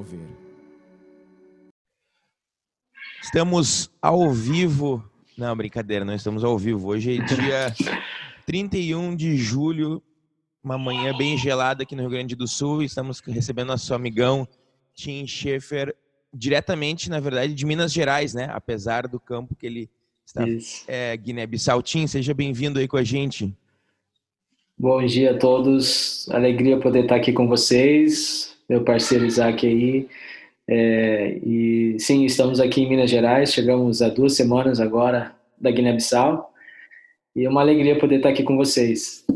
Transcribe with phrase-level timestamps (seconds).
[0.00, 0.20] Mover.
[3.22, 5.04] Estamos ao vivo.
[5.36, 6.88] Não, brincadeira, não estamos ao vivo.
[6.88, 7.74] Hoje é dia
[8.46, 10.02] 31 de julho,
[10.64, 12.82] uma manhã bem gelada aqui no Rio Grande do Sul.
[12.82, 14.48] Estamos recebendo nosso amigão
[14.94, 15.94] Tim Schaefer,
[16.32, 18.48] diretamente, na verdade, de Minas Gerais, né?
[18.52, 19.90] Apesar do campo que ele
[20.24, 20.46] está.
[20.88, 21.82] É, Guiné-Bissau.
[21.82, 23.54] Tim, seja bem-vindo aí com a gente.
[24.78, 26.26] Bom dia a todos.
[26.30, 30.08] Alegria poder estar aqui com vocês, meu parceiro Isaac aí.
[30.68, 36.54] É, e sim, estamos aqui em Minas Gerais, chegamos há duas semanas agora da Guiné-Bissau.
[37.34, 39.26] E é uma alegria poder estar aqui com vocês.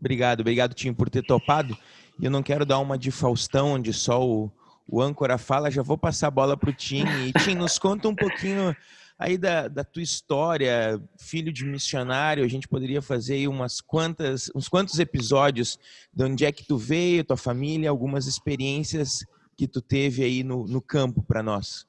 [0.00, 1.76] Obrigado, obrigado, Tim, por ter topado.
[2.18, 4.50] E eu não quero dar uma de Faustão, onde só o,
[4.88, 7.04] o âncora fala, já vou passar a bola para o Tim.
[7.26, 8.74] E Tim, nos conta um pouquinho
[9.18, 14.50] aí da, da tua história, filho de missionário, a gente poderia fazer aí umas quantas,
[14.54, 15.78] uns quantos episódios
[16.12, 19.24] de onde é que tu veio, tua família, algumas experiências
[19.56, 21.86] que tu teve aí no, no campo para nós.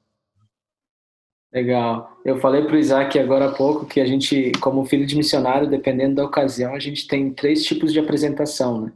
[1.52, 2.18] Legal.
[2.24, 5.68] Eu falei para o Isaac agora há pouco que a gente, como filho de missionário,
[5.68, 8.92] dependendo da ocasião, a gente tem três tipos de apresentação, né?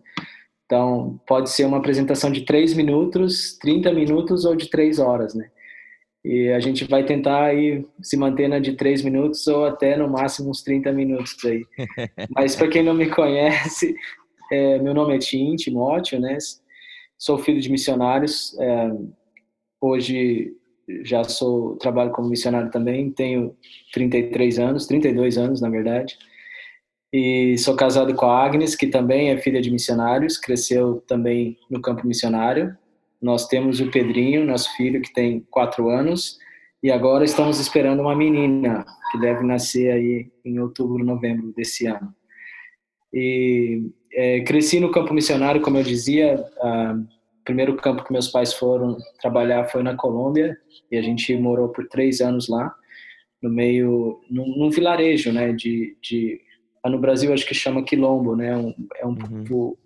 [0.66, 5.50] Então, pode ser uma apresentação de três minutos, 30 minutos ou de três horas, né?
[6.24, 10.08] E a gente vai tentar aí se manter na de três minutos ou até no
[10.08, 11.64] máximo uns 30 minutos aí.
[12.30, 13.94] Mas para quem não me conhece,
[14.52, 16.38] é, meu nome é Tim Timóteo, né?
[17.18, 18.56] Sou filho de missionários.
[18.60, 18.90] É,
[19.80, 20.52] hoje
[21.04, 23.10] já sou trabalho como missionário também.
[23.10, 23.56] Tenho
[23.92, 26.16] 33 anos, 32 anos na verdade.
[27.12, 30.38] E sou casado com a Agnes, que também é filha de missionários.
[30.38, 32.76] Cresceu também no campo missionário.
[33.22, 36.38] Nós temos o Pedrinho, nosso filho, que tem quatro anos,
[36.82, 42.12] e agora estamos esperando uma menina, que deve nascer aí em outubro, novembro desse ano.
[43.14, 48.52] E é, cresci no campo missionário, como eu dizia, o primeiro campo que meus pais
[48.52, 50.56] foram trabalhar foi na Colômbia,
[50.90, 52.74] e a gente morou por três anos lá,
[53.40, 56.40] no meio, num, num vilarejo, né, de, de,
[56.84, 59.44] no Brasil acho que chama Quilombo, né, um, é um uhum.
[59.44, 59.78] povo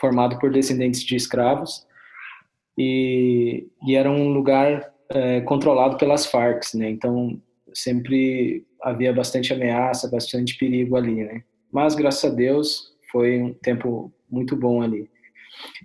[0.00, 1.86] formado por descendentes de escravos,
[2.78, 6.88] e, e era um lugar é, controlado pelas Farc, né?
[6.88, 7.42] Então
[7.74, 11.42] sempre havia bastante ameaça, bastante perigo ali, né?
[11.72, 15.10] Mas graças a Deus foi um tempo muito bom ali.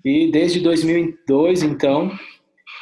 [0.05, 2.11] E desde 2002, então,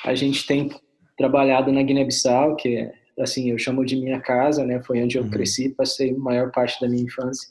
[0.03, 0.69] a gente tem
[1.17, 4.81] trabalhado na Guiné-Bissau, que é, assim, eu chamo de minha casa, né?
[4.83, 5.29] Foi onde eu uhum.
[5.29, 7.47] cresci, passei a maior parte da minha infância.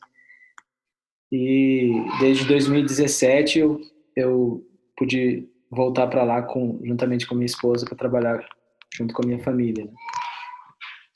[1.32, 3.81] E desde 2017 eu,
[4.15, 4.66] eu
[4.97, 8.45] pude voltar para lá com, juntamente com minha esposa para trabalhar
[8.93, 9.85] junto com a minha família.
[9.85, 9.93] Né?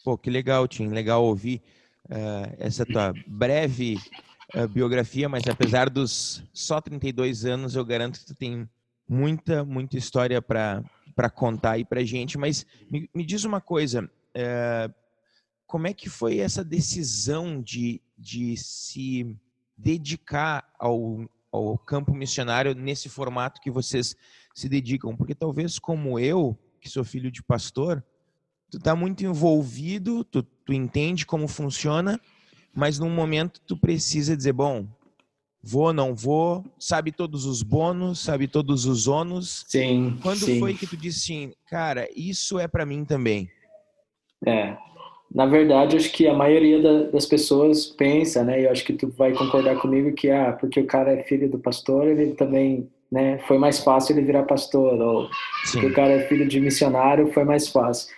[0.05, 1.63] Pô, que legal, Tim, legal ouvir
[2.07, 3.99] uh, essa tua breve
[4.55, 8.69] uh, biografia, mas apesar dos só 32 anos, eu garanto que tu tem
[9.09, 12.39] muita, muita história para contar aí para gente.
[12.39, 14.95] Mas me, me diz uma coisa, uh,
[15.67, 19.37] como é que foi essa decisão de, de se
[19.77, 24.17] dedicar ao, ao campo missionário nesse formato que vocês
[24.55, 28.03] se dedicam, porque talvez como eu, que sou filho de pastor,
[28.71, 32.21] tu tá muito envolvido, tu, tu entende como funciona,
[32.73, 34.87] mas num momento tu precisa dizer, bom,
[35.63, 39.65] vou, não vou, sabe todos os bônus, sabe todos os ônus.
[39.67, 40.19] Sim.
[40.23, 40.61] Quando sim.
[40.61, 43.49] foi que tu disse assim, cara, isso é para mim também?
[44.47, 44.77] É.
[45.35, 48.61] Na verdade, acho que a maioria da, das pessoas pensa, né?
[48.61, 51.51] E eu acho que tu vai concordar comigo que ah, porque o cara é filho
[51.51, 53.39] do pastor, ele também né?
[53.47, 55.29] Foi mais fácil ele virar pastor, ou
[55.71, 58.13] porque o cara é filho de missionário, foi mais fácil.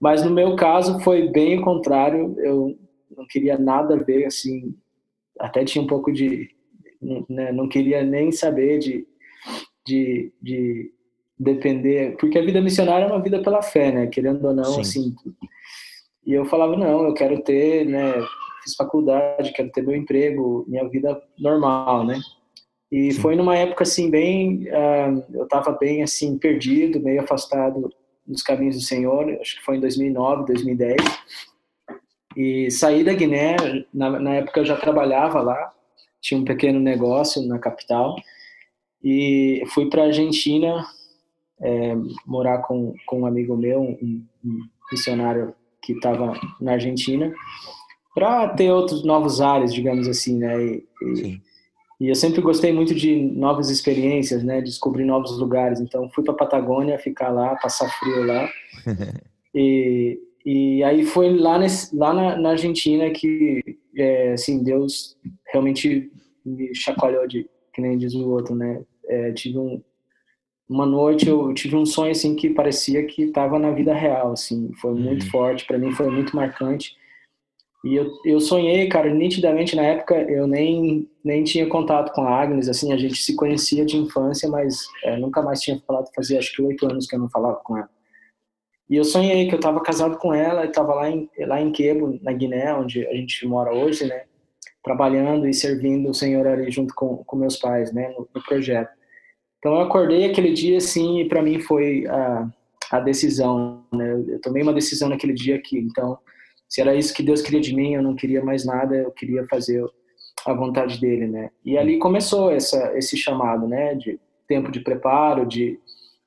[0.00, 2.76] Mas no meu caso foi bem o contrário, eu
[3.16, 4.74] não queria nada a ver, assim,
[5.38, 6.48] até tinha um pouco de,
[7.28, 9.06] né, não queria nem saber de,
[9.86, 10.92] de, de
[11.38, 14.80] depender, porque a vida missionária é uma vida pela fé, né, querendo ou não, Sim.
[14.80, 15.14] assim,
[16.26, 18.14] e eu falava, não, eu quero ter, né,
[18.64, 22.20] fiz faculdade, quero ter meu emprego, minha vida normal, né,
[22.90, 27.92] e foi numa época assim bem, uh, eu estava bem assim perdido, meio afastado
[28.26, 29.30] dos caminhos do Senhor.
[29.40, 30.96] Acho que foi em 2009, 2010.
[32.36, 33.56] E saí da Guiné.
[33.94, 35.72] Na, na época eu já trabalhava lá,
[36.20, 38.16] tinha um pequeno negócio na capital
[39.02, 40.84] e fui para a Argentina
[41.60, 41.94] é,
[42.26, 44.60] morar com, com um amigo meu, um, um
[44.90, 47.32] missionário que estava na Argentina,
[48.14, 50.62] para ter outros novos ares, digamos assim, né?
[50.62, 51.40] E, e
[52.00, 54.62] e eu sempre gostei muito de novas experiências, né?
[54.62, 55.80] Descobrir novos lugares.
[55.80, 58.48] Então, fui para Patagônia, ficar lá, passar frio lá.
[59.54, 65.14] e, e aí foi lá, nesse, lá na, na Argentina que, é, assim, Deus
[65.52, 66.10] realmente
[66.44, 68.82] me chacoalhou de, que nem diz o outro, né?
[69.06, 69.82] É, tive um,
[70.66, 74.70] uma noite eu tive um sonho assim que parecia que estava na vida real, assim,
[74.80, 75.30] foi muito uhum.
[75.30, 76.96] forte para mim, foi muito marcante.
[77.82, 82.40] E eu, eu sonhei, cara, nitidamente na época eu nem nem tinha contato com a
[82.40, 86.38] Agnes, assim, a gente se conhecia de infância, mas é, nunca mais tinha falado, fazia
[86.38, 87.88] acho que oito anos que eu não falava com ela.
[88.88, 92.18] E eu sonhei que eu estava casado com ela estava lá em lá em Quebo,
[92.22, 94.24] na Guiné, onde a gente mora hoje, né,
[94.82, 98.90] trabalhando e servindo o Senhor ali junto com, com meus pais, né, no, no projeto.
[99.58, 102.48] Então eu acordei aquele dia assim e para mim foi a,
[102.90, 104.12] a decisão, né?
[104.28, 105.78] Eu tomei uma decisão naquele dia aqui.
[105.78, 106.18] Então,
[106.70, 109.44] se era isso que Deus queria de mim, eu não queria mais nada, eu queria
[109.50, 109.84] fazer
[110.46, 111.50] a vontade dele, né?
[111.64, 115.78] E ali começou essa esse chamado, né, de tempo de preparo, de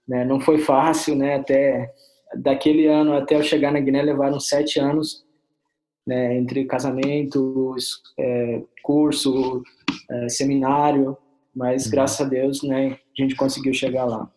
[0.05, 1.93] né, não foi fácil, né, até
[2.35, 5.25] daquele ano até eu chegar na Guiné levaram sete anos,
[6.05, 9.63] né, entre casamentos, é, curso,
[10.11, 11.17] é, seminário,
[11.55, 11.91] mas uhum.
[11.91, 14.29] graças a Deus, né, a gente conseguiu chegar lá.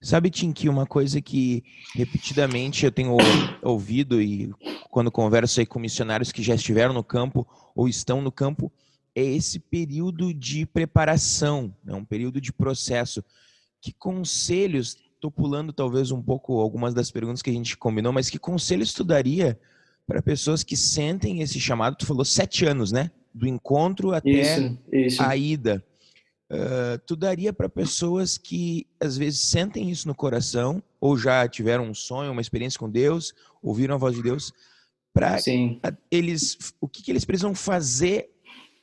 [0.00, 1.64] Sabe, Tim, que uma coisa que
[1.94, 3.16] repetidamente eu tenho
[3.62, 4.50] ouvido e
[4.96, 8.72] quando converso aí com missionários que já estiveram no campo ou estão no campo,
[9.14, 11.92] é esse período de preparação, né?
[11.94, 13.22] um período de processo.
[13.78, 18.30] Que conselhos, estou pulando talvez um pouco algumas das perguntas que a gente combinou, mas
[18.30, 19.60] que conselhos tu daria
[20.06, 21.96] para pessoas que sentem esse chamado?
[21.96, 23.10] Tu falou sete anos, né?
[23.34, 25.22] Do encontro até isso, isso.
[25.22, 25.84] a ida.
[26.50, 31.84] Uh, tu daria para pessoas que às vezes sentem isso no coração ou já tiveram
[31.84, 34.54] um sonho, uma experiência com Deus, ouviram a voz de Deus,
[35.16, 35.38] para
[36.10, 38.28] eles o que, que eles precisam fazer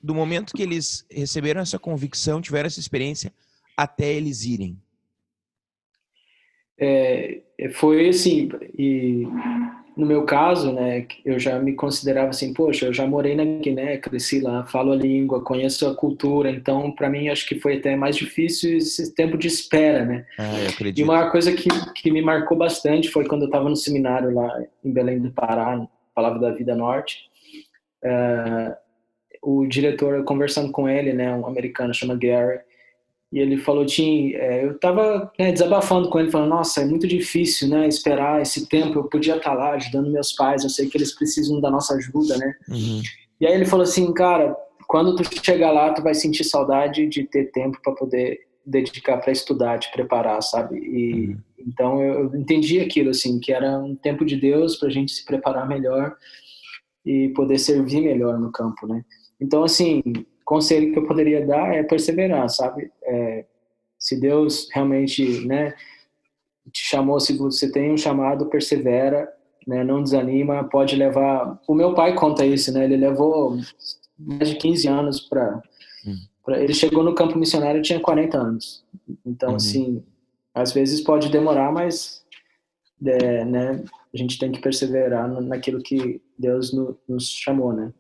[0.02, 3.32] do momento que eles receberam essa convicção, tiveram essa experiência,
[3.78, 4.78] até eles irem?
[6.78, 7.42] É,
[7.74, 9.26] foi assim, e
[9.96, 13.98] no meu caso, né, eu já me considerava assim, poxa, eu já morei na Guiné,
[13.98, 17.96] cresci lá, falo a língua, conheço a cultura, então para mim acho que foi até
[17.96, 20.26] mais difícil esse tempo de espera, né?
[20.38, 21.00] Ah, eu acredito.
[21.00, 24.64] E uma coisa que, que me marcou bastante foi quando eu estava no seminário lá
[24.84, 27.30] em Belém do Pará, Palavra da Vida Norte,
[28.04, 28.76] uh,
[29.42, 32.60] o diretor, conversando com ele, né, um americano, chama Gary,
[33.32, 37.08] e ele falou, Tim, é, eu estava né, desabafando com ele, falando, nossa, é muito
[37.08, 40.88] difícil, né, esperar esse tempo, eu podia estar tá lá ajudando meus pais, eu sei
[40.88, 42.54] que eles precisam da nossa ajuda, né.
[42.70, 43.02] Uhum.
[43.42, 44.56] E aí ele falou assim, cara,
[44.88, 49.32] quando tu chegar lá, tu vai sentir saudade de ter tempo para poder dedicar para
[49.32, 50.78] estudar, te preparar, sabe?
[50.78, 51.38] E uhum.
[51.60, 55.26] então eu, entendi aquilo assim, que era um tempo de Deus para a gente se
[55.26, 56.16] preparar melhor
[57.06, 59.04] e poder servir melhor no campo, né?
[59.40, 60.02] Então assim,
[60.46, 62.92] conselho que eu poderia dar é perseverar, sabe?
[63.04, 63.46] É,
[64.00, 65.74] se Deus realmente, né,
[66.72, 69.32] te chamou, se você tem um chamado, persevera,
[69.66, 71.60] né, não desanima, pode levar.
[71.68, 72.84] O meu pai conta isso, né?
[72.84, 73.58] Ele levou
[74.18, 75.62] mais de 15 anos para
[76.06, 76.18] hum.
[76.48, 78.84] Ele chegou no campo missionário tinha 40 anos.
[79.26, 79.56] Então, uhum.
[79.56, 80.04] assim,
[80.54, 82.24] às vezes pode demorar, mas
[83.06, 83.84] é, né,
[84.14, 87.94] a gente tem que perseverar naquilo que Deus no, nos chamou, né?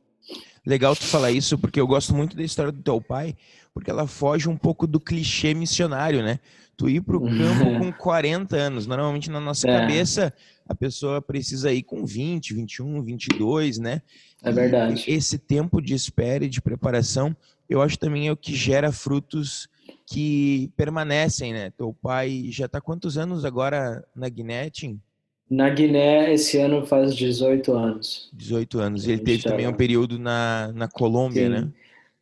[0.65, 3.35] Legal tu falar isso, porque eu gosto muito da história do teu pai,
[3.73, 6.39] porque ela foge um pouco do clichê missionário, né?
[6.77, 8.88] Tu ir para o campo com 40 anos.
[8.88, 9.79] Normalmente na nossa é.
[9.79, 10.33] cabeça
[10.67, 14.01] a pessoa precisa ir com 20, 21, 22, né?
[14.41, 15.03] É verdade.
[15.07, 17.35] E esse tempo de espera e de preparação,
[17.70, 19.67] eu acho também é o que gera frutos
[20.05, 21.72] que permanecem, né?
[21.72, 25.00] Teu pai já está quantos anos agora na Guiné, Tim?
[25.50, 28.29] Na Guiné, esse ano faz 18 anos.
[28.34, 29.08] 18 anos.
[29.08, 31.50] E ele teve também um período na, na Colômbia, Sim.
[31.50, 31.70] né?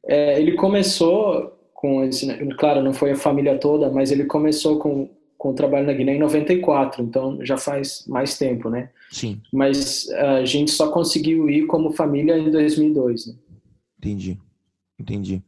[0.05, 2.27] É, ele começou com esse.
[2.57, 6.15] Claro, não foi a família toda, mas ele começou com, com o trabalho na Guiné
[6.15, 8.89] em 94, então já faz mais tempo, né?
[9.12, 9.39] Sim.
[9.51, 13.36] Mas a gente só conseguiu ir como família em 2002, né?
[13.98, 14.39] Entendi.
[15.01, 15.41] Entendi.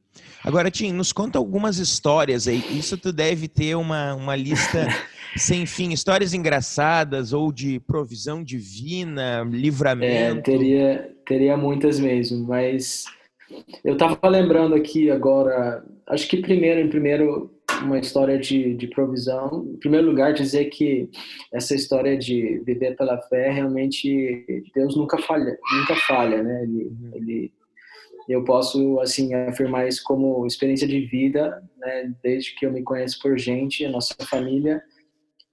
[0.44, 2.64] Agora, Tim, nos conta algumas histórias aí.
[2.78, 4.88] Isso tu deve ter uma, uma lista
[5.38, 10.40] sem fim, histórias engraçadas ou de provisão divina, livramento.
[10.40, 13.06] É, teria, teria muitas mesmo, mas
[13.84, 19.66] eu estava lembrando aqui agora, acho que primeiro, em primeiro, uma história de, de provisão.
[19.74, 21.10] Em primeiro lugar, dizer que
[21.52, 24.46] essa história de viver pela fé, realmente
[24.76, 26.64] Deus nunca falha, nunca falha, né?
[26.64, 27.52] Ele, ele
[28.28, 32.14] eu posso assim afirmar isso como experiência de vida, né?
[32.22, 34.82] Desde que eu me conheço por gente, a nossa família,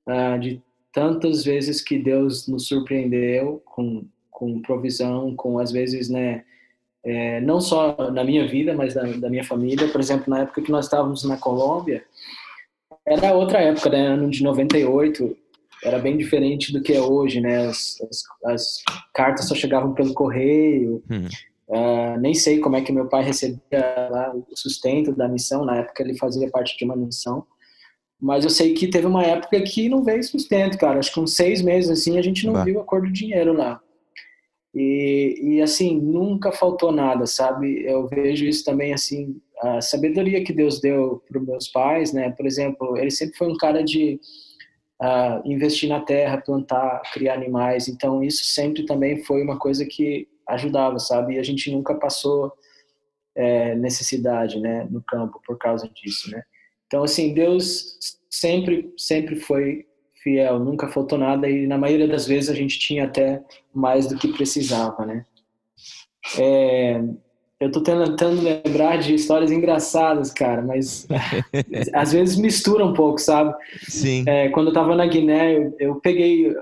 [0.06, 0.62] uh, de
[0.92, 4.04] tantas vezes que Deus nos surpreendeu com
[4.40, 6.42] com provisão, com às vezes, né?
[7.04, 9.88] É, não só na minha vida, mas da, da, minha família.
[9.88, 12.02] Por exemplo, na época que nós estávamos na Colômbia,
[13.06, 14.06] era outra época, né?
[14.06, 15.36] Ano de 98,
[15.84, 17.66] era bem diferente do que é hoje, né?
[17.66, 21.02] As, as, as cartas só chegavam pelo correio.
[21.10, 21.28] Hum.
[21.70, 25.64] Uh, nem sei como é que meu pai recebia lá o sustento da missão.
[25.64, 27.46] Na época ele fazia parte de uma missão.
[28.20, 30.98] Mas eu sei que teve uma época que não veio sustento, cara.
[30.98, 32.64] Acho que uns seis meses assim a gente não bah.
[32.64, 33.80] viu a cor do dinheiro lá.
[34.74, 37.84] E, e assim, nunca faltou nada, sabe?
[37.84, 42.30] Eu vejo isso também assim, a sabedoria que Deus deu para os meus pais, né?
[42.30, 44.20] Por exemplo, ele sempre foi um cara de
[45.00, 47.88] uh, investir na terra, plantar, criar animais.
[47.88, 51.34] Então, isso sempre também foi uma coisa que ajudava, sabe?
[51.34, 52.52] E a gente nunca passou
[53.34, 56.42] é, necessidade, né, no campo por causa disso, né?
[56.86, 59.86] Então, assim, Deus sempre, sempre foi
[60.22, 63.42] fiel, nunca faltou nada e na maioria das vezes a gente tinha até
[63.72, 65.24] mais do que precisava, né?
[66.38, 67.00] É,
[67.58, 71.06] eu tô tentando lembrar de histórias engraçadas, cara, mas
[71.92, 73.54] às vezes mistura um pouco, sabe?
[73.82, 74.24] Sim.
[74.26, 76.54] É, quando eu tava na Guiné, eu, eu peguei,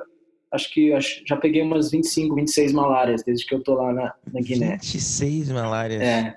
[0.52, 4.40] acho que já peguei umas 25, 26 malárias desde que eu tô lá na, na
[4.40, 4.72] Guiné.
[4.72, 6.00] 26 malárias?
[6.00, 6.36] É.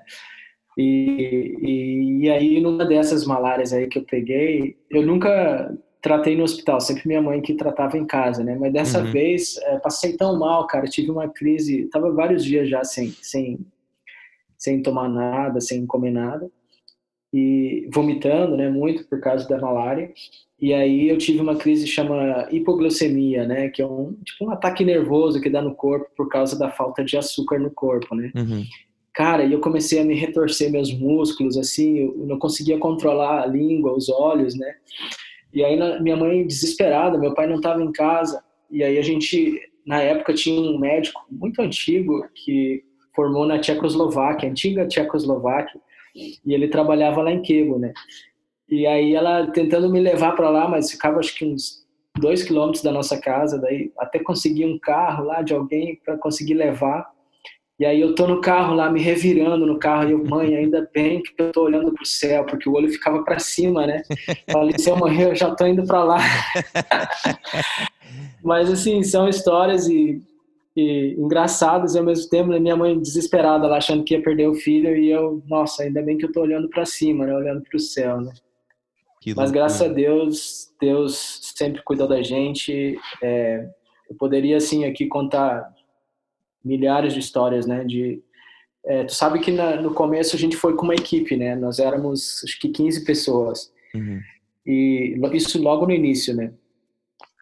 [0.77, 6.43] E, e, e aí, numa dessas malárias aí que eu peguei, eu nunca tratei no
[6.43, 8.57] hospital, sempre minha mãe que tratava em casa, né?
[8.59, 9.11] Mas dessa uhum.
[9.11, 13.59] vez, é, passei tão mal, cara, tive uma crise, tava vários dias já sem, sem
[14.61, 16.47] sem tomar nada, sem comer nada,
[17.33, 20.13] e vomitando, né, muito por causa da malária.
[20.61, 24.51] E aí eu tive uma crise que chama hipoglicemia, né, que é um tipo um
[24.51, 28.31] ataque nervoso que dá no corpo por causa da falta de açúcar no corpo, né?
[28.35, 28.63] Uhum.
[29.11, 33.45] Cara, e eu comecei a me retorcer meus músculos, assim, eu não conseguia controlar a
[33.47, 34.75] língua, os olhos, né?
[35.51, 39.59] E aí minha mãe desesperada, meu pai não estava em casa, e aí a gente
[39.85, 42.83] na época tinha um médico muito antigo que
[43.15, 45.81] formou na Tchecoslováquia, antiga Tchecoslováquia,
[46.15, 47.93] e ele trabalhava lá em Quebo, né?
[48.71, 51.85] E aí ela tentando me levar para lá, mas ficava acho que uns
[52.17, 56.53] dois quilômetros da nossa casa, daí até consegui um carro lá de alguém para conseguir
[56.53, 57.05] levar.
[57.77, 60.87] E aí eu tô no carro lá, me revirando no carro, e eu, mãe, ainda
[60.93, 64.03] bem que eu tô olhando pro céu, porque o olho ficava para cima, né?
[64.51, 66.19] Falei, se eu morrer, eu já tô indo para lá.
[68.43, 70.21] Mas assim, são histórias e
[70.75, 74.47] e engraçadas e ao mesmo tempo né, minha mãe desesperada lá achando que ia perder
[74.47, 77.61] o filho e eu nossa ainda bem que eu tô olhando para cima né olhando
[77.61, 78.31] para o céu né
[79.35, 83.67] mas graças a Deus Deus sempre cuidou da gente é,
[84.09, 85.71] eu poderia assim aqui contar
[86.63, 88.21] milhares de histórias né de
[88.83, 91.79] é, tu sabe que na, no começo a gente foi com uma equipe né nós
[91.79, 94.19] éramos acho que 15 pessoas uhum.
[94.65, 96.53] e isso logo no início né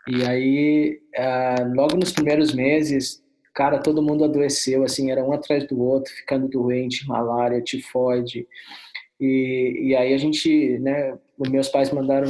[0.09, 5.67] e aí, uh, logo nos primeiros meses, cara, todo mundo adoeceu, assim, era um atrás
[5.67, 8.47] do outro, ficando doente, malária, tifoide.
[9.19, 11.17] E, e aí a gente, né,
[11.49, 12.27] meus pais mandaram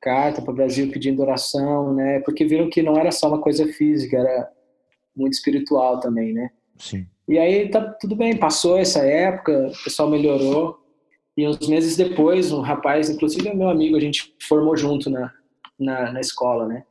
[0.00, 3.66] carta para o Brasil pedindo oração, né, porque viram que não era só uma coisa
[3.66, 4.48] física, era
[5.14, 6.50] muito espiritual também, né.
[6.78, 7.06] Sim.
[7.28, 10.78] E aí tá tudo bem, passou essa época, o pessoal melhorou.
[11.36, 15.32] E uns meses depois, um rapaz, inclusive é meu amigo, a gente formou junto na,
[15.78, 16.84] na, na escola, né?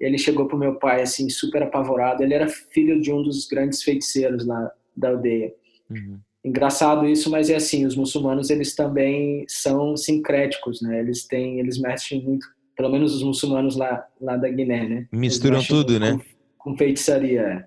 [0.00, 2.22] ele chegou pro meu pai assim super apavorado.
[2.22, 5.52] Ele era filho de um dos grandes feiticeiros lá da aldeia.
[5.90, 6.20] Uhum.
[6.44, 11.00] Engraçado isso, mas é assim, os muçulmanos eles também são sincréticos, né?
[11.00, 15.06] Eles têm, eles mexem muito, pelo menos os muçulmanos lá lá da Guiné, né?
[15.12, 16.18] Misturam tudo, né?
[16.56, 17.40] Com, com feitiçaria.
[17.40, 17.64] É.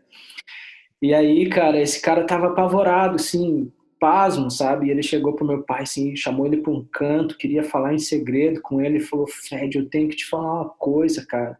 [1.01, 4.87] E aí, cara, esse cara tava apavorado, assim, pasmo, sabe?
[4.87, 7.99] E ele chegou pro meu pai, assim, chamou ele para um canto, queria falar em
[7.99, 11.57] segredo com ele, e falou: Fred, eu tenho que te falar uma coisa, cara.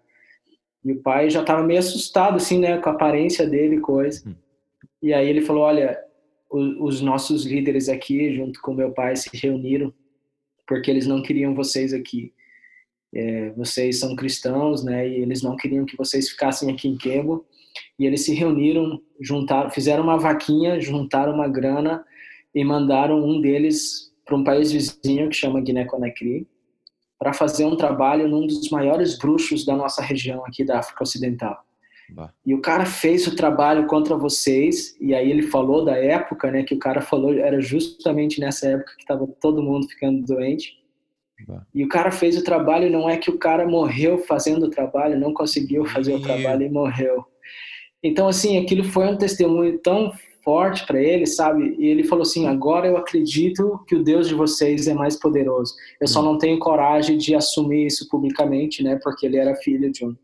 [0.84, 4.28] E o pai já estava meio assustado, assim, né, com a aparência dele coisa.
[4.28, 4.34] Hum.
[5.02, 6.00] E aí ele falou: Olha,
[6.52, 9.94] os nossos líderes aqui, junto com meu pai, se reuniram
[10.68, 12.34] porque eles não queriam vocês aqui.
[13.14, 17.46] É, vocês são cristãos, né, e eles não queriam que vocês ficassem aqui em Quebo.
[18.00, 22.06] E eles se reuniram, juntaram, fizeram uma vaquinha, juntaram uma grana
[22.54, 26.48] e mandaram um deles para um país vizinho que chama Guiné-Conakry
[27.20, 31.66] para fazer um trabalho num dos maiores bruxos da nossa região aqui da África Ocidental.
[32.12, 32.34] Bah.
[32.46, 36.64] E o cara fez o trabalho contra vocês, e aí ele falou da época, né,
[36.64, 40.78] que o cara falou, era justamente nessa época que estava todo mundo ficando doente.
[41.48, 41.66] Bah.
[41.74, 45.20] E o cara fez o trabalho, não é que o cara morreu fazendo o trabalho,
[45.20, 46.20] não conseguiu fazer Meu.
[46.20, 47.26] o trabalho e morreu.
[48.04, 50.12] Então, assim, aquilo foi um testemunho tão
[50.44, 51.76] forte para ele, sabe?
[51.78, 55.76] E ele falou assim: agora eu acredito que o Deus de vocês é mais poderoso.
[56.00, 56.26] Eu só hum.
[56.26, 59.00] não tenho coragem de assumir isso publicamente, né?
[59.04, 60.16] Porque ele era filho de um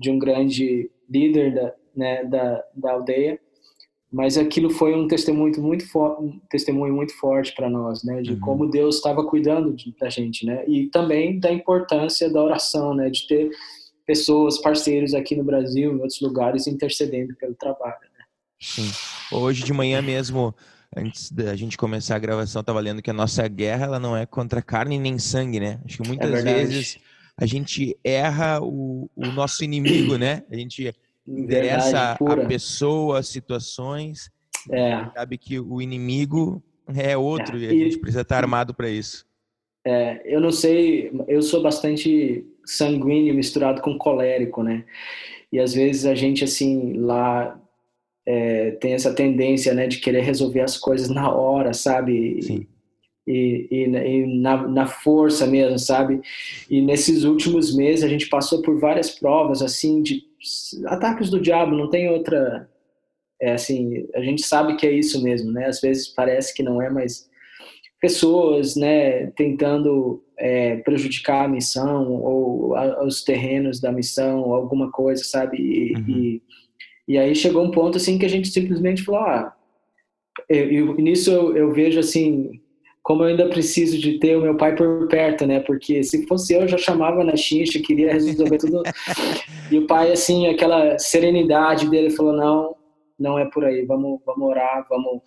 [0.00, 3.38] de um grande líder da, né, da, da aldeia.
[4.12, 8.20] Mas aquilo foi um testemunho muito forte, um testemunho muito forte para nós, né?
[8.22, 8.40] De uhum.
[8.40, 10.64] como Deus estava cuidando de, da gente, né?
[10.66, 13.08] E também da importância da oração, né?
[13.08, 13.50] De ter
[14.04, 18.10] pessoas, parceiros aqui no Brasil, em outros lugares, intercedendo pelo trabalho.
[18.60, 18.90] Sim.
[19.32, 20.54] Hoje de manhã mesmo,
[20.94, 24.26] antes da gente começar a gravação, estava lendo que a nossa guerra ela não é
[24.26, 25.80] contra carne nem sangue, né?
[25.84, 26.98] Acho que muitas é vezes
[27.40, 30.42] a gente erra o, o nosso inimigo, né?
[30.50, 30.94] A gente
[31.26, 34.30] endereça a pessoa, situações,
[34.70, 35.06] é.
[35.14, 36.62] sabe que o inimigo
[36.94, 37.60] é outro é.
[37.60, 39.24] e a gente precisa estar armado para isso.
[39.86, 44.84] É, eu não sei, eu sou bastante sanguíneo misturado com colérico, né?
[45.50, 47.58] E às vezes a gente, assim, lá
[48.26, 52.42] é, tem essa tendência, né, de querer resolver as coisas na hora, sabe?
[52.42, 52.66] Sim.
[53.26, 56.20] E, e, e na, na, força mesmo, sabe?
[56.68, 60.22] E nesses últimos meses a gente passou por várias provas, assim, de
[60.86, 62.68] ataques do diabo, não tem outra.
[63.40, 65.66] É assim, a gente sabe que é isso mesmo, né?
[65.66, 67.30] Às vezes parece que não é, mas
[68.00, 75.22] pessoas, né, tentando é, prejudicar a missão ou a, os terrenos da missão, alguma coisa,
[75.22, 75.58] sabe?
[75.58, 76.04] E, uhum.
[76.08, 76.42] e,
[77.06, 79.54] e, aí chegou um ponto assim que a gente simplesmente falou, ah,
[80.48, 82.59] eu, nisso eu, eu, vejo assim
[83.02, 85.60] como eu ainda preciso de ter o meu pai por perto, né?
[85.60, 88.82] Porque se fosse eu, já chamava na xincha, queria resolver tudo.
[89.70, 92.76] e o pai, assim, aquela serenidade dele falou, não,
[93.18, 95.22] não é por aí, vamos, vamos orar, vamos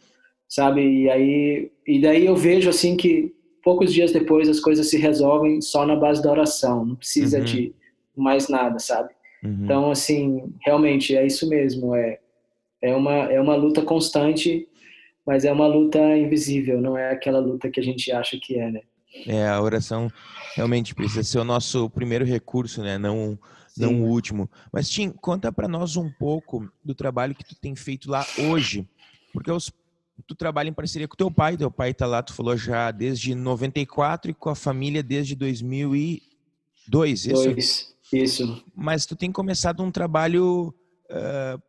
[0.54, 0.82] sabe?
[0.82, 5.60] E aí e daí eu vejo assim que poucos dias depois as coisas se resolvem
[5.62, 7.44] só na base da oração, não precisa uhum.
[7.44, 7.74] de
[8.16, 9.10] mais nada, sabe?
[9.44, 9.62] Uhum.
[9.64, 12.20] Então assim, realmente é isso mesmo, é
[12.84, 14.68] é uma é uma luta constante,
[15.26, 18.72] mas é uma luta invisível, não é aquela luta que a gente acha que é,
[18.72, 18.82] né?
[19.28, 20.12] É, a oração
[20.56, 22.98] realmente precisa ser o nosso primeiro recurso, né?
[22.98, 23.38] Não
[23.68, 23.82] Sim.
[23.82, 24.50] não o último.
[24.72, 28.88] Mas Tim, conta para nós um pouco do trabalho que tu tem feito lá hoje,
[29.32, 29.72] porque aos
[30.28, 33.34] tu trabalha em parceria com teu pai, teu pai está lá, tu falou já desde
[33.34, 37.34] 94 e com a família desde 2002, isso?
[37.34, 38.64] Dois, isso.
[38.76, 40.74] Mas tu tem começado um trabalho
[41.10, 41.62] uh,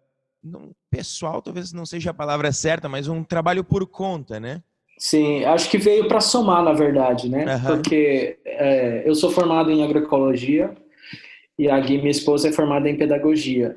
[0.45, 4.63] não, pessoal, talvez não seja a palavra certa, mas um trabalho por conta, né?
[4.99, 7.57] Sim, acho que veio para somar, na verdade, né?
[7.57, 7.63] Uhum.
[7.63, 10.73] Porque é, eu sou formado em agroecologia
[11.59, 13.75] e a Gui, minha esposa, é formada em pedagogia.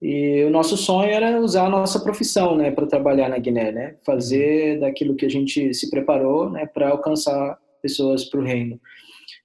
[0.00, 3.94] E o nosso sonho era usar a nossa profissão, né, para trabalhar na Guiné, né,
[4.04, 8.80] fazer daquilo que a gente se preparou, né, para alcançar pessoas para o reino.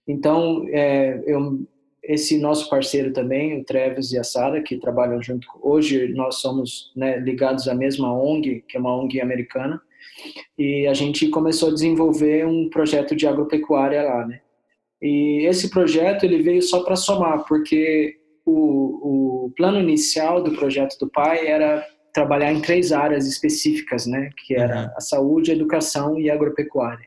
[0.07, 1.59] Então, é, eu,
[2.07, 5.45] esse nosso parceiro também, o Travis e a Sara, que trabalham junto.
[5.61, 9.81] Hoje nós somos né, ligados à mesma ONG, que é uma ONG americana,
[10.57, 14.39] e a gente começou a desenvolver um projeto de agropecuária lá, né.
[15.01, 18.15] E esse projeto ele veio só para somar, porque
[18.45, 24.29] o, o plano inicial do projeto do pai era trabalhar em três áreas específicas, né,
[24.37, 24.93] que era uhum.
[24.95, 27.05] a saúde, a educação e a agropecuária.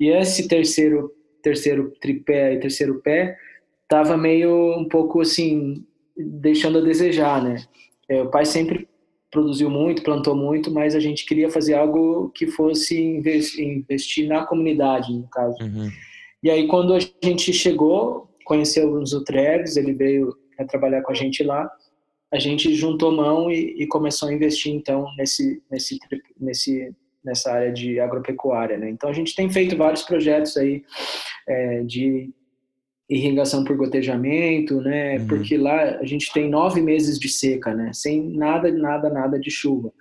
[0.00, 3.36] E esse terceiro terceiro tripé e terceiro pé
[3.88, 5.84] tava meio um pouco assim
[6.16, 7.62] deixando a desejar, né?
[8.08, 8.88] É, o pai sempre
[9.30, 15.12] produziu muito, plantou muito, mas a gente queria fazer algo que fosse investir, na comunidade,
[15.12, 15.56] no caso.
[15.60, 15.90] Uhum.
[16.42, 21.14] E aí quando a gente chegou, conhecemos o Treves, ele veio a trabalhar com a
[21.14, 21.68] gente lá,
[22.32, 25.98] a gente juntou mão e, e começou a investir então nesse, nesse,
[26.38, 26.94] nesse,
[27.24, 28.76] nessa área de agropecuária.
[28.76, 28.90] Né?
[28.90, 30.84] Então a gente tem feito vários projetos aí
[31.48, 32.30] é, de
[33.08, 35.18] irrigação por gotejamento, né?
[35.18, 35.26] Uhum.
[35.26, 37.90] Porque lá a gente tem nove meses de seca, né?
[37.92, 39.92] Sem nada, nada, nada de chuva.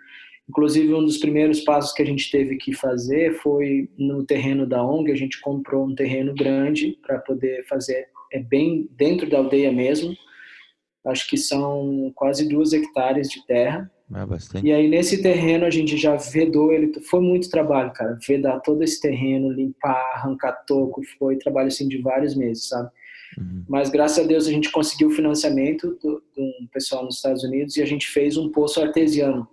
[0.49, 4.85] Inclusive, um dos primeiros passos que a gente teve que fazer foi no terreno da
[4.85, 5.11] ONG.
[5.11, 10.15] A gente comprou um terreno grande para poder fazer, é bem dentro da aldeia mesmo,
[11.05, 13.89] acho que são quase duas hectares de terra.
[14.11, 14.65] É bastante.
[14.65, 18.83] E aí nesse terreno a gente já vedou ele, foi muito trabalho, cara, vedar todo
[18.83, 22.89] esse terreno, limpar, arrancar toco, foi trabalho assim de vários meses, sabe?
[23.37, 23.63] Uhum.
[23.67, 27.75] Mas graças a Deus a gente conseguiu o financiamento do, do pessoal nos Estados Unidos
[27.77, 29.47] e a gente fez um poço artesiano.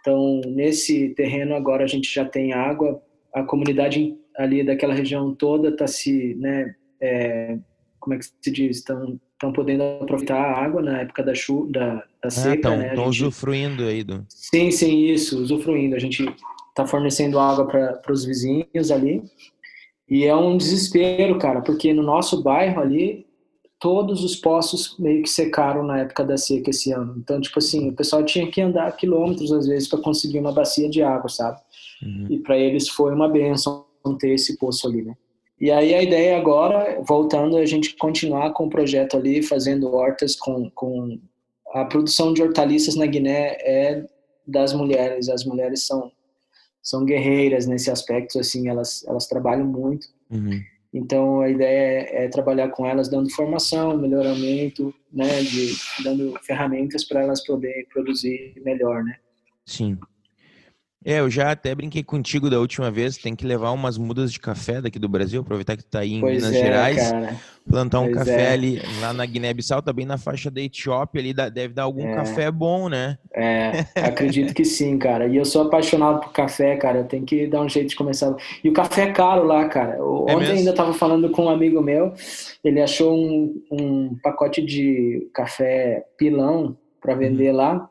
[0.00, 3.02] Então nesse terreno agora a gente já tem água,
[3.34, 7.58] a comunidade ali daquela região toda está se, né, é,
[7.98, 11.70] como é que se diz, estão estão podendo aproveitar a água na época da chuva,
[11.70, 12.56] da, da ah, seca.
[12.56, 12.88] Estão né?
[12.90, 13.08] gente...
[13.08, 14.26] usufruindo aí do.
[14.28, 15.94] Sim, sim, isso, usufruindo.
[15.94, 16.28] A gente
[16.68, 19.22] está fornecendo água para os vizinhos ali.
[20.08, 23.26] E é um desespero, cara, porque no nosso bairro ali,
[23.78, 27.14] todos os poços meio que secaram na época da seca esse ano.
[27.18, 30.88] Então, tipo assim, o pessoal tinha que andar quilômetros às vezes para conseguir uma bacia
[30.88, 31.60] de água, sabe?
[32.02, 32.26] Uhum.
[32.30, 33.86] E para eles foi uma benção
[34.18, 35.14] ter esse poço ali, né?
[35.60, 39.92] E aí a ideia agora, voltando, é a gente continuar com o projeto ali, fazendo
[39.92, 41.18] hortas com, com
[41.72, 44.06] a produção de hortaliças na Guiné é
[44.46, 45.28] das mulheres.
[45.28, 46.12] As mulheres são
[46.80, 50.06] são guerreiras nesse aspecto, assim, elas elas trabalham muito.
[50.30, 50.62] Uhum.
[50.92, 57.04] Então a ideia é, é, trabalhar com elas, dando formação, melhoramento, né, de dando ferramentas
[57.04, 59.16] para elas poderem produzir melhor, né?
[59.66, 59.98] Sim.
[61.04, 64.40] É, eu já até brinquei contigo da última vez, tem que levar umas mudas de
[64.40, 67.36] café daqui do Brasil, aproveitar que tu tá aí em Pois Minas é, Gerais, cara.
[67.70, 68.52] plantar um Pois café é.
[68.52, 72.14] ali lá na Guiné-Bissau, tá bem na faixa da Etiópia ali, deve dar algum É.
[72.16, 73.16] café bom, né?
[73.32, 75.28] É, acredito que sim, cara.
[75.28, 76.98] E eu sou apaixonado por café, cara.
[76.98, 78.34] Eu tenho que dar um jeito de começar.
[78.64, 79.94] E o café é caro lá, cara.
[79.98, 82.12] É Ontem ainda estava falando com um amigo meu.
[82.64, 87.18] Ele achou um, um pacote de café pilão para Uhum.
[87.20, 87.88] vender lá.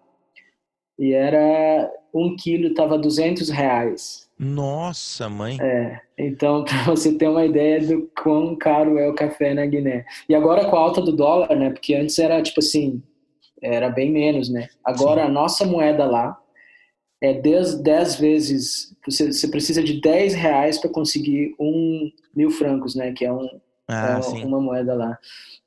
[0.99, 1.89] E era
[2.25, 4.27] um quilo, tava 200 reais.
[4.39, 5.57] Nossa, mãe.
[5.59, 10.05] É, então, para você ter uma ideia do quão caro é o café na Guiné.
[10.29, 11.69] E agora com a alta do dólar, né?
[11.71, 13.01] Porque antes era tipo assim,
[13.61, 14.67] era bem menos, né?
[14.83, 16.37] Agora a nossa moeda lá
[17.21, 18.95] é 10, 10 vezes.
[19.05, 23.11] Você, você precisa de 10 reais para conseguir um mil francos, né?
[23.13, 23.47] Que é, um,
[23.87, 24.43] Ah, é sim.
[24.45, 25.17] uma moeda lá.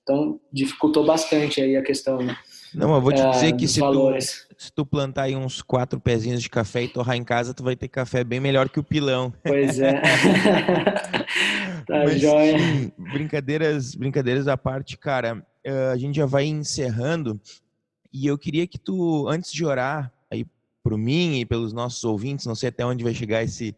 [0.02, 2.36] Então dificultou bastante aí a questão né?
[2.74, 4.18] Não, eu vou te é, dizer que dos se tu,
[4.56, 7.74] se tu plantar aí uns quatro pezinhos de café e torrar em casa, tu vai
[7.74, 9.33] ter café bem melhor que o pilão.
[9.42, 10.00] Pois é.
[11.87, 12.59] tá Mas, joia.
[12.59, 17.40] sim, brincadeiras, brincadeiras à parte, cara, eh, a gente já vai encerrando
[18.12, 20.46] e eu queria que tu, antes de orar aí
[20.83, 23.74] por mim e pelos nossos ouvintes, não sei até onde vai chegar esse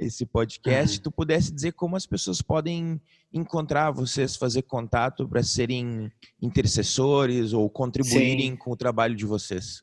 [0.00, 3.00] esse podcast, tu pudesse dizer como as pessoas podem
[3.32, 6.10] encontrar vocês, fazer contato para serem
[6.40, 8.56] intercessores ou contribuírem Sim.
[8.56, 9.82] com o trabalho de vocês.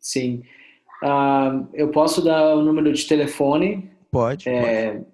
[0.00, 0.42] Sim.
[1.02, 3.90] Ah, eu posso dar o número de telefone.
[4.10, 4.44] Pode?
[4.44, 4.48] pode.
[4.48, 5.04] É,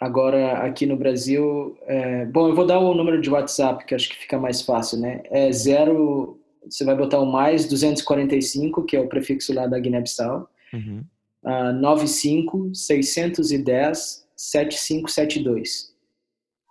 [0.00, 1.76] agora, aqui no Brasil.
[1.86, 4.98] é, bom, eu vou dar o número de WhatsApp, que acho que fica mais fácil,
[4.98, 5.22] né?
[5.30, 6.38] É zero.
[6.68, 10.48] Você vai botar o mais 245, que é o prefixo lá da Guiné-Bissau.
[10.72, 11.04] Uhum.
[11.44, 15.92] Ah, 95 610 7572.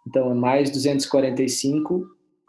[0.08, 2.06] Então é mais 245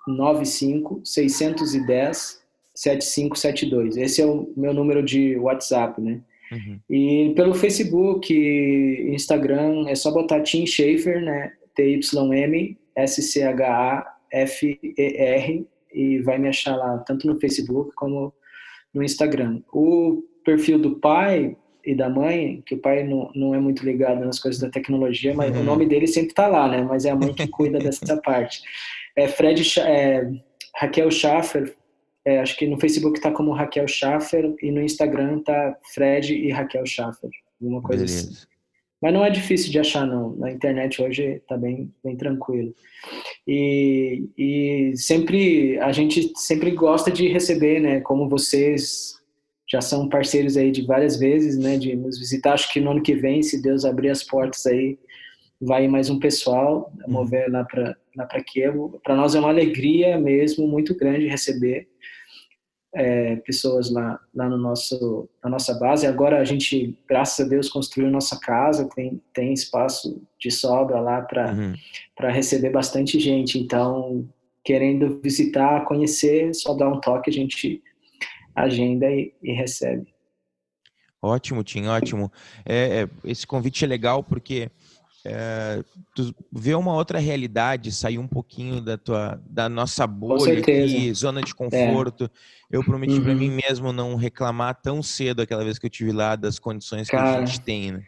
[0.06, 2.42] 95 610
[2.74, 3.96] 7572.
[3.96, 6.20] Esse é o meu número de WhatsApp, né?
[6.50, 6.80] Uhum.
[6.88, 8.34] E pelo Facebook,
[9.08, 11.52] Instagram, é só botar Tim Schaefer, né?
[11.74, 14.06] T-Y-M S-C-H-A-F-E-R
[15.94, 18.32] e vai me achar lá, tanto no Facebook como
[18.92, 19.62] no Instagram.
[19.72, 24.24] O perfil do pai e da mãe, que o pai não, não é muito ligado
[24.24, 25.62] nas coisas da tecnologia, mas Uhum.
[25.62, 26.82] o nome dele sempre tá lá, né?
[26.82, 28.62] Mas é a mãe que cuida dessa parte.
[29.16, 30.30] É Fred, é,
[30.76, 31.74] Raquel Schaffer,
[32.24, 36.50] é, acho que no Facebook tá como Raquel Schaffer e no Instagram tá Fred e
[36.50, 38.26] Raquel Schaffer, alguma coisa assim.
[38.26, 38.46] Beleza.
[39.02, 40.36] Mas não é difícil de achar, não.
[40.36, 42.72] Na internet hoje tá bem, bem tranquilo.
[43.48, 48.00] E, e sempre, a gente sempre gosta de receber, né?
[48.00, 49.20] Como vocês
[49.72, 51.78] já são parceiros aí de várias vezes, né?
[51.78, 52.52] De nos visitar.
[52.52, 54.98] Acho que no ano que vem, se Deus abrir as portas aí,
[55.58, 59.00] vai mais um pessoal mover lá para lá para Kievo.
[59.02, 61.88] Para nós é uma alegria mesmo, muito grande receber
[62.94, 66.06] é, pessoas lá, lá no nosso, na nossa base.
[66.06, 71.22] Agora a gente, graças a Deus, construiu nossa casa, tem, tem espaço de sobra lá
[71.22, 71.72] para Uhum.
[72.14, 73.58] para receber bastante gente.
[73.58, 74.28] Então,
[74.62, 77.82] querendo visitar, conhecer, só dá um toque, a gente
[78.54, 80.12] agenda e, e recebe.
[81.20, 82.32] Ótimo, Tim, ótimo.
[82.64, 84.70] É, é, esse convite é legal porque
[85.24, 85.84] é,
[86.16, 91.40] tu vê uma outra realidade, sair um pouquinho da tua, da nossa bolha aqui, zona
[91.40, 92.28] de conforto.
[92.68, 93.38] Eu prometi para Uhum.
[93.38, 97.14] mim mesmo não reclamar tão cedo aquela vez que eu tive lá das condições que
[97.14, 97.46] a Cara.
[97.46, 98.02] gente tem, né?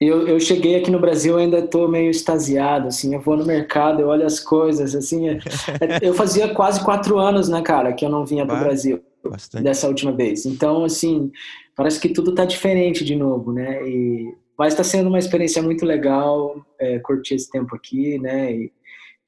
[0.00, 4.00] Eu, eu cheguei aqui no Brasil, ainda estou meio extasiado, assim, eu vou no mercado,
[4.00, 5.38] eu olho as coisas, assim, é-
[5.80, 8.58] é- eu fazia quase quatro anos, né, cara, que eu não vinha para o.
[8.60, 9.04] Brasil.
[9.22, 9.64] Bastante.
[9.64, 10.46] dessa última vez.
[10.46, 11.30] Então, assim,
[11.74, 13.86] parece que tudo tá diferente de novo, né?
[13.88, 18.52] E, mas está sendo uma experiência muito legal é, curtir esse tempo aqui, né?
[18.52, 18.72] E,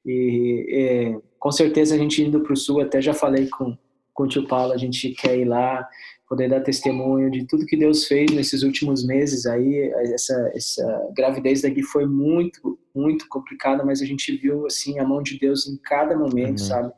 [0.05, 3.77] e, é, com certeza a gente indo para o sul, até já falei com,
[4.13, 5.87] com o tio Paulo, a gente quer ir lá,
[6.31, 9.91] poder dar testemunho de tudo que Deus fez nesses últimos meses aí.
[10.13, 15.21] Essa, essa gravidez daqui foi muito, muito complicada, mas a gente viu, assim, a mão
[15.21, 16.57] de Deus em cada momento, Amém.
[16.57, 16.93] sabe?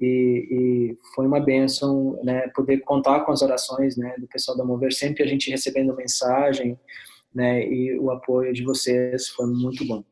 [0.00, 4.64] E, e foi uma benção, né, poder contar com as orações, né, do pessoal da
[4.64, 6.78] Mover, sempre a gente recebendo mensagem,
[7.34, 10.04] né, e o apoio de vocês foi muito bom.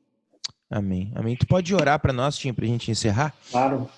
[0.70, 1.12] Amém.
[1.14, 1.36] Amém.
[1.36, 3.34] Tu pode orar para nós, Tim, para a gente encerrar?
[3.50, 3.88] Claro.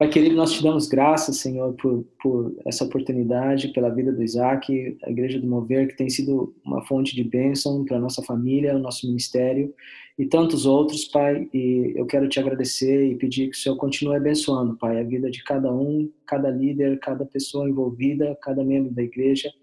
[0.00, 4.96] Pai querido, nós te damos graças, Senhor, por, por essa oportunidade, pela vida do Isaac,
[5.02, 8.74] a Igreja do Mover, que tem sido uma fonte de bênção para a nossa família,
[8.74, 9.74] o nosso ministério
[10.18, 11.50] e tantos outros, Pai.
[11.52, 15.30] E eu quero te agradecer e pedir que o Senhor continue abençoando, Pai, a vida
[15.30, 19.50] de cada um, cada líder, cada pessoa envolvida, cada membro da igreja.
[19.50, 19.56] Que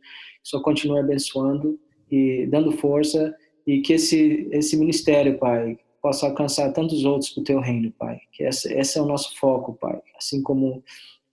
[0.45, 1.79] o Senhor continue abençoando
[2.11, 7.43] e dando força e que esse, esse ministério, Pai, possa alcançar tantos outros para o
[7.43, 8.19] teu reino, Pai.
[8.31, 9.99] Que esse, esse é o nosso foco, Pai.
[10.17, 10.83] Assim como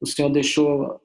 [0.00, 1.00] o Senhor deixou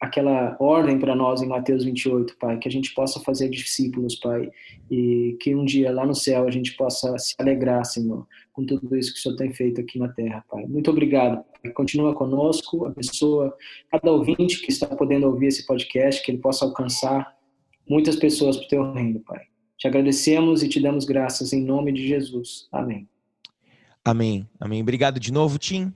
[0.00, 4.50] aquela ordem para nós em Mateus 28, Pai, que a gente possa fazer discípulos, Pai,
[4.90, 8.96] e que um dia lá no céu a gente possa se alegrar, Senhor, com tudo
[8.96, 10.64] isso que o Senhor tem feito aqui na terra, Pai.
[10.66, 11.44] Muito obrigado.
[11.62, 11.70] Pai.
[11.72, 13.54] Continua conosco, abençoa
[13.90, 17.36] cada ouvinte que está podendo ouvir esse podcast, que ele possa alcançar
[17.86, 19.50] muitas pessoas para o teu reino, Pai.
[19.80, 22.68] Te agradecemos e te damos graças em nome de Jesus.
[22.70, 23.08] Amém.
[24.04, 24.46] Amém.
[24.60, 24.82] Amém.
[24.82, 25.90] Obrigado de novo, Tim.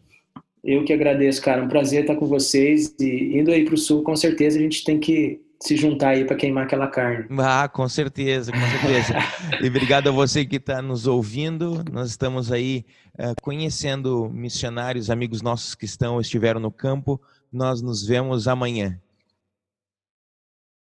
[0.65, 1.63] Eu que agradeço, cara.
[1.63, 2.95] Um prazer estar com vocês.
[2.99, 6.25] E indo aí para o sul, com certeza a gente tem que se juntar aí
[6.25, 7.27] para queimar aquela carne.
[7.39, 9.19] Ah, com certeza, com certeza.
[9.63, 11.85] e obrigado a você que está nos ouvindo.
[11.93, 12.87] Nós estamos aí
[13.19, 17.21] uh, conhecendo missionários, amigos nossos que estão estiveram no campo.
[17.53, 18.99] Nós nos vemos amanhã.